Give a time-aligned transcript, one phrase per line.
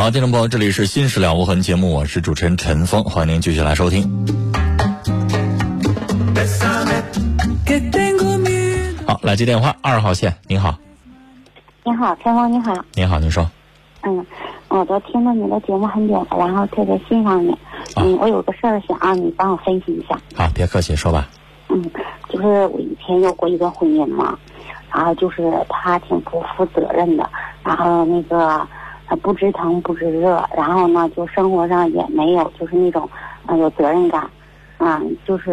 [0.00, 4.04] 好，听众朋友，这里是《新事了无痕》节目，我是主持人陈峰，欢迎您继续来收听。
[9.04, 10.78] 好，来接电话，二号线，您好。
[11.82, 12.72] 你好，陈峰，你好。
[12.94, 13.50] 您好，您说。
[14.02, 14.24] 嗯，
[14.68, 17.52] 我都听了你的节目很久了，然后特别欣赏你。
[17.96, 20.16] 嗯，我有个事儿想让你帮我分析一下。
[20.36, 21.28] 好，别客气，说吧。
[21.70, 21.82] 嗯，
[22.28, 24.38] 就是我以前有过一段婚姻嘛，
[24.94, 27.28] 然后就是他挺不负责任的，
[27.64, 28.64] 然后那个
[29.16, 33.08] 不知疼不知热，然后呢就生活上也没有就是那种
[33.46, 34.28] 嗯有责任感，
[34.78, 35.52] 嗯，就是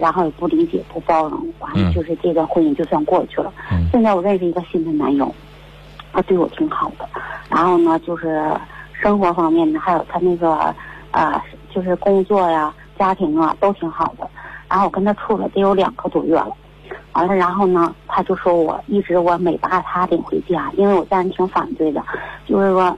[0.00, 3.52] 然后也不理解不包容，完了就是这段婚姻就算过去了。
[3.70, 3.86] 嗯。
[3.92, 5.32] 现在我认识一个新的男友，
[6.12, 7.08] 他对我挺好的，
[7.48, 8.50] 然后呢就是
[8.92, 10.74] 生活方面呢，还有他那个
[11.12, 11.40] 呃
[11.72, 14.28] 就是工作呀、家庭啊都挺好的。
[14.68, 16.50] 然后我跟他处了得有两个多月了，
[17.12, 22.02] 完了，然后呢，他就说我一直我没把他领回家，因为我家人挺反对的，
[22.46, 22.96] 就是说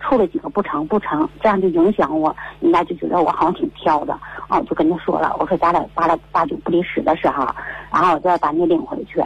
[0.00, 4.12] 处了几个不成不成，这样就影响我，人家就觉得我好像挺挑的，
[4.48, 7.46] 啊，我就跟他说了，我说咱俩八了八九不离十的时候，
[7.92, 9.22] 然后我就要把你领回去。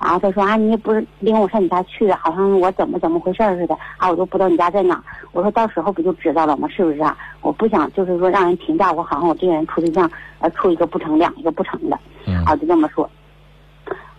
[0.00, 5.02] 然后他说啊，你不是领我上你家去，好像我怎么怎么回事似的啊，我都不知道你家在哪。
[5.32, 6.68] 我说到时候不就知道了吗？
[6.68, 7.16] 是不是啊？
[7.40, 11.98] 我不想就是说让人评价我，好像我这个人处对象呃处一个不成，两个不成的。
[12.46, 13.10] 啊，就这么说。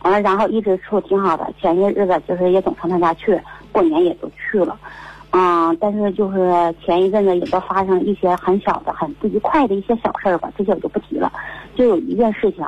[0.06, 4.78] 完了，然后一直处挺好的，前些日子就是也总上他家去，过年也都去了。
[5.32, 11.34] 嗯，但是就是前一阵子也都发生一些很小的、很不愉快的一些小事儿吧，这些我就不提了。
[11.74, 12.64] 就有一件事情，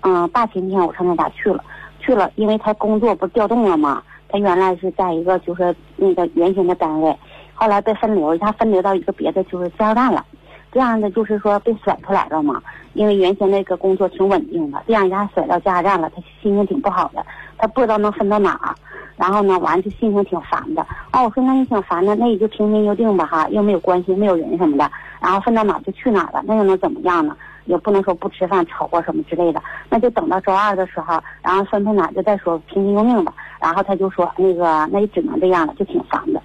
[0.00, 1.62] 嗯，大前天我上他家去了。
[2.00, 7.14] 去了，因为他工作不是调动了嘛，他原来是在一个就是那个原先的单位，
[7.54, 10.24] 后来被分流，一下分流到一个别的就是加油站了，
[10.70, 12.62] 这样的就是说被甩出来了嘛，
[12.94, 17.24] 因为原先那个工作挺稳定的，这样一下甩到加油站了，他心情挺不好的，
[17.56, 18.74] 他不知道能分到哪儿，
[19.16, 20.82] 然后呢，完就心情挺烦的。
[21.12, 27.36] 哦，我说那你挺烦的，那也就平平就定吧哈，又没有关系，没有人什么的，然后分到哪就去哪了，那又能怎么样呢？
[27.64, 33.34] 也不能说不吃饭吵或什么之类的，那就等到周二的时候，然后分配哪就再说平平用命吧。
[33.60, 36.40] 然后他就说那个那也只能这样了，就挺烦的，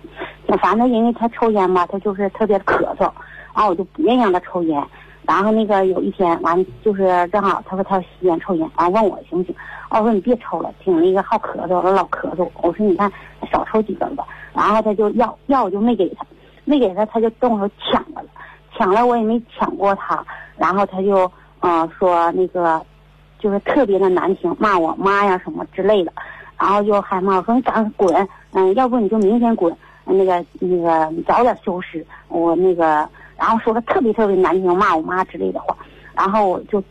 [0.58, 3.02] 反正，因为他抽烟嘛，他就是特别咳嗽，
[3.56, 4.84] 然后我就不愿意让他抽烟。
[5.26, 9.56] 然后那个有一天完就是正好他说他要吸烟抽烟，完问我行不行？
[9.90, 12.50] 我说你别抽了，挺那个好咳嗽，我老咳嗽。
[12.62, 13.10] 我说你看
[13.52, 14.26] 少抽几根吧。
[14.54, 16.26] 然后他就要要我就没给他，
[16.66, 18.22] 没给他他就动手抢了，
[18.76, 20.24] 抢了我也没抢过他。
[20.58, 21.32] 然后他就
[21.62, 22.84] 嗯说那个，
[23.40, 26.12] 就是特别的难听，骂我妈呀什么之类的，
[26.60, 29.74] 然后就还骂我说你赶快滚，嗯，要不你就明天滚，
[30.06, 35.76] 那个那个你早点休息我那个，然后说的特别特别难听，骂我妈之类的话，
[36.14, 36.84] 然后我就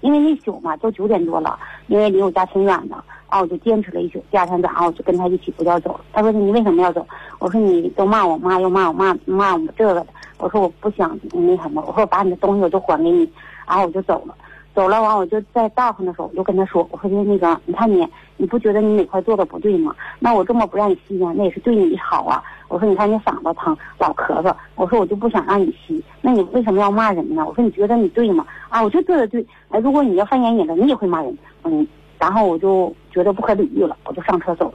[0.00, 2.94] 因为那宿嘛都九点多了，因为离我家挺远的，
[3.30, 5.98] 然后我就坚持了一宿，第二天早上我就跟他一起不要走。
[6.12, 7.06] 他说你为什么要走？
[7.38, 10.06] 我说你都骂我妈又骂我妈骂我们这个的。
[10.38, 13.28] 我说我不想那什么，我说我把你的东西我都还给你，
[13.66, 14.34] 然后我就走了，
[14.78, 18.06] 走了完我就在道上的时候我就跟他说，我说就那个你看你
[18.36, 19.92] 你不觉得你哪块做的不对吗？
[20.20, 22.40] 那我这么不让你吸烟，那也是对你好啊。
[22.68, 27.44] 我说你看你嗓子疼老咳嗽，我说我就不想让你吸，那你为什么要骂人呢？
[27.44, 28.46] 我说你觉得你对吗？
[28.68, 29.44] 啊，我就做的对。
[29.70, 31.36] 哎，如果你要犯烟瘾了，你也会骂人。
[31.64, 31.84] 嗯，
[32.20, 34.72] 然后我就觉得不可理喻了，我就上车走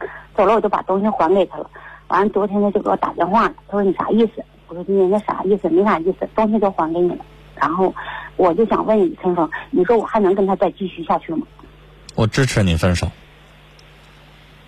[0.00, 1.70] 了，走了我就把东西还给他了。
[2.08, 4.42] 完了昨天他就给我打电话了，他说你啥意思？
[4.66, 5.68] 我说人家啥意思？
[5.68, 7.24] 没啥意思，东西都还给你了。
[7.54, 7.94] 然后
[8.36, 11.46] 我就想问你，陈峰，你说我还能跟他再继续下去吗？
[12.14, 13.10] 我支持你分手。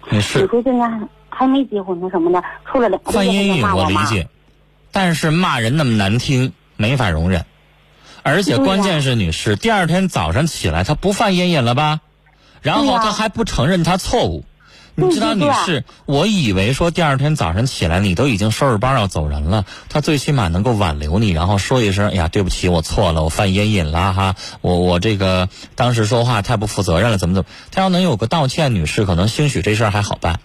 [0.09, 0.88] 你是你说现在
[1.28, 4.28] 还没结婚呢什么的，处了两个犯烟瘾我理解，
[4.93, 7.44] 但是骂人那么难听，没法容忍。
[8.22, 12.00] 而且关键是，女士，第二天早上起来她不犯烟瘾了吧？
[12.62, 14.44] 然后她还不承认她错误。
[14.98, 30.40] 你知道，女士，我以为说第二天早上起来你都已经收拾包要走人了，他最起码能够挽留你，然后说一声：“哎呀，对不起，我错了，我犯烟瘾了哈，我我这个当时说话太不负责任了，怎么怎么。”他要能有个道歉，女士可能兴许这事儿还好办。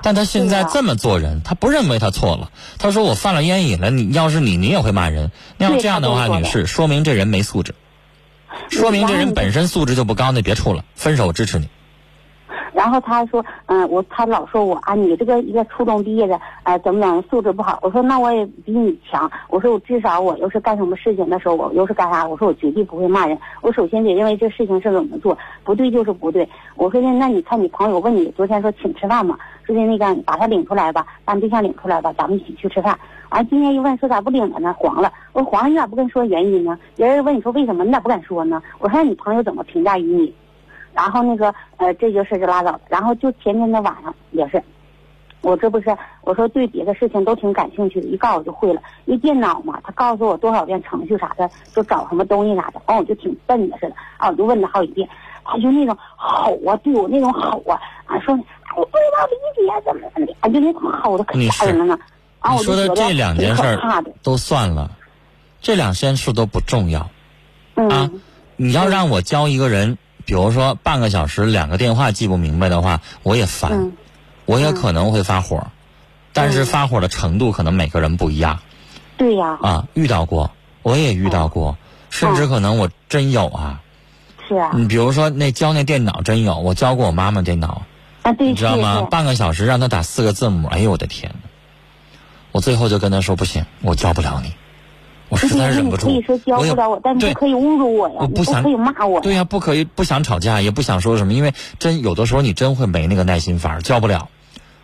[0.00, 2.50] 但他现在这么做人，他不认为他错了。
[2.78, 5.32] 他说：“我犯了烟瘾了，你要是你，你也会骂人。
[5.56, 7.74] 那要这样的话，女士，说明这人没素质，
[8.70, 11.68] 说明这人本身素质就不高，那别处了，分手支持你。”
[12.78, 17.76] 然后他说，嗯，我他老说我啊，你这个一个初中毕业的，呃，怎么怎么素质不好。
[17.82, 19.28] 我说那我也比你强。
[19.48, 22.24] 我说我至少我要是干什么事情的时候，我又是干啥？
[22.24, 23.36] 我说我绝对不会骂人。
[23.62, 26.48] 我首先得认为这事情是怎么做，不对就是不对。
[26.76, 29.36] 我说那那你看你朋友问你昨天说请吃饭嘛，
[29.66, 32.96] 说的那个把他领出来吧，把你对象领出来吧，咱们一起去吃饭。
[33.30, 34.72] 完今天一问说咋不领了呢？
[34.78, 35.12] 黄了。
[35.32, 36.78] 我说黄了你咋不跟说原因呢？
[36.94, 38.62] 别人问你说为什么你咋不敢说呢？
[38.78, 40.32] 我说你朋友怎么评价于你？
[40.98, 42.80] 然后那个呃，这就事就拉倒了。
[42.88, 44.60] 然后就前天的晚上也是，
[45.42, 48.82] 我这不是我说对别的事情都挺感兴趣的，一告诉我就会了。
[49.04, 55.08] 一电脑嘛，他告诉我多少遍程序啥的，就找什么东西啥的，完我就挺笨的似的，啊，我就问他好几遍，
[55.44, 61.96] 他就那种吼啊，对我那种吼啊，啊说哎不知道理解怎么怎么的，啊就那种吼的可吓人了呢。
[62.40, 63.62] 啊，我说的这两件事
[64.24, 64.90] 都算了，
[65.60, 67.00] 这两件事都不重要。
[67.00, 68.20] 啊嗯
[68.60, 69.98] 你要让我教一个人，
[70.28, 73.92] 比如说半个小时两个电话记不明白的话，我也烦，嗯
[74.44, 75.68] 我也可能会发火，
[76.34, 78.60] 但是嗯发火的程度可能每个人不一样
[79.16, 79.86] 对呀，啊。
[79.94, 80.50] 遇到过，
[80.82, 81.78] 我也遇到过，
[82.10, 83.80] 甚至可能我真有啊。
[84.46, 87.86] 是啊，你比如说那教那电脑真有，我教过我妈妈电脑，
[88.20, 89.08] 啊对，你知道吗？
[89.10, 91.34] 半个小时让她打四个字母，哎呦我的天！
[92.52, 94.52] 我最后就跟她说不行，我教不了你，
[95.42, 96.38] 我实在忍不住你可以说。
[96.38, 99.20] 教不了我，但你对不可以侮辱我呀，我不想可以骂我。
[99.20, 104.28] 对呀、不可以不想吵架，也不想说什么，因为真有的时候你真会没那个耐心法儿，教不了。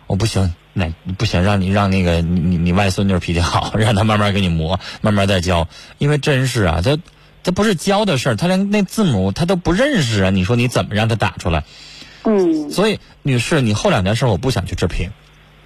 [0.07, 5.67] 我不行，那不行，让你让那个你你你外孙女脾气好， 让她慢慢给你磨，慢慢再教。
[5.97, 6.97] 因为真是啊，他
[7.43, 11.63] 他不是教的事儿，他连那字母他都不认识啊，你说你怎么让他打出来？
[12.27, 15.11] 嗯所以，女士，你后两件事儿我不想去置评，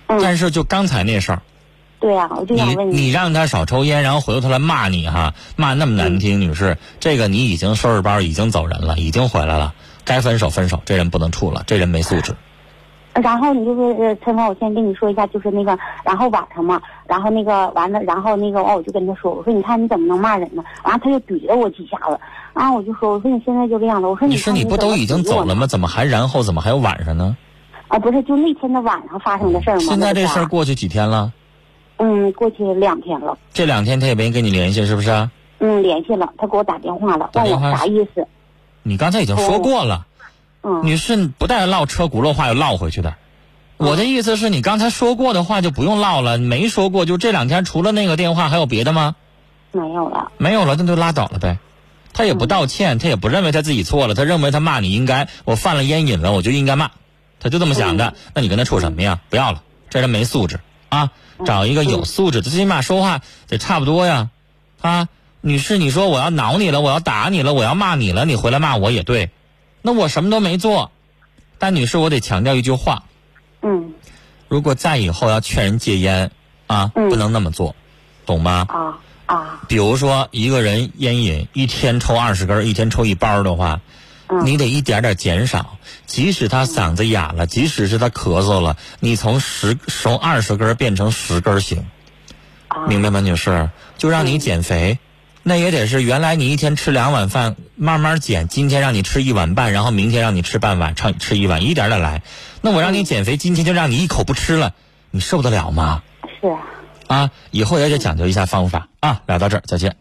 [0.08, 1.42] 嗯，但是就刚才那事儿，
[2.00, 9.74] 对呀，我就想你问你让他少抽烟，然后回过头他来骂你哈，骂那么难嗯听，女士，这个你已经收拾包，已经走人了，已经回来了，
[10.06, 12.34] 该分手分手，这人不能处了，这人没素质。
[13.14, 20.64] 然后你就是呃，陈芳，我先跟你说一下，就是那个，然后晚上嘛，然后那个完了，然后那个，哦，我就跟他说，我说你看你怎么能骂人呢？
[20.84, 22.18] 完了他就怼了我几下子，
[22.54, 25.68] 然后我就说，我说你现在就这样的，我说你说你不都已经走了吗？
[25.68, 27.36] 怎么还然后怎么还有晚上呢？
[27.90, 29.82] 啊，不是，就那天的晚上发生的事儿吗？
[29.90, 31.34] 现在这事儿过去几天了？
[32.00, 35.32] 嗯，过去两天了，这两天他也没跟你联系，是不是啊？
[35.60, 38.26] 嗯，联系了，他给我打电话了，问我啥意思？
[38.84, 40.08] 你刚才已经说过了，
[40.64, 43.16] 嗯，女士不带唠车轱辘话又唠回去的。
[43.76, 49.16] 我的意思是你刚才说过的话就不用唠了，没说过就这两天除了那个电话还有别的吗？
[49.72, 51.60] 没有了，没有了，那就拉倒了呗。
[52.14, 56.92] 他也不道歉，他也不认为他自己错了，他认为他骂你应该，我犯了烟瘾了，我就应该骂，
[57.40, 58.16] 他就这么想的。
[58.34, 59.20] 那你跟他处什么呀？
[59.30, 60.60] 不要了，这人没素质
[60.90, 61.12] 啊！
[61.46, 64.30] 找一个有素质的，最起码说话得差不多呀。
[64.82, 65.08] 啊，
[65.42, 69.30] 女士，你说我要挠你了，我要打你了，我要骂你了，你回来骂我也对，
[69.82, 70.92] 那我什么都没做。
[71.58, 73.04] 但女士，我得强调一句话，
[73.62, 73.94] 嗯
[74.48, 76.32] 如果在以后要劝人戒烟
[76.68, 77.76] 啊，嗯不能那么做，
[78.26, 78.66] 懂吗？
[78.68, 83.82] 啊啊，比如说一个人烟瘾一天抽二十根，一天抽一包的话，嗯
[84.44, 85.78] 你得一点点减少。
[86.06, 91.86] 即使他嗓子哑了，即使是他咳嗽了，你从十从二十根变成十根行，
[92.68, 93.70] 啊明白吗，女士？
[93.98, 95.00] 就让你减肥，
[95.44, 98.48] 那也得是原来你一天吃两碗饭，慢慢减。
[98.48, 102.22] 今天让你吃一碗半，然后明天让你吃半碗，吃吃一碗，一点点来。
[102.62, 104.74] 那我让你减肥，今天就让你一口不吃了，
[105.12, 106.02] 你受得了吗？
[106.42, 106.58] 是啊。
[107.08, 109.22] 啊，以后也得讲究一下方法啊。
[109.26, 109.96] 聊到这儿，再见。